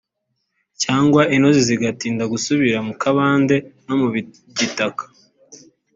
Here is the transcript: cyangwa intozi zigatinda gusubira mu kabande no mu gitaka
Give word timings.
cyangwa 0.83 1.21
intozi 1.35 1.61
zigatinda 1.69 2.23
gusubira 2.33 2.77
mu 2.87 2.93
kabande 3.01 3.55
no 3.85 3.95
mu 4.01 4.07
gitaka 4.57 5.03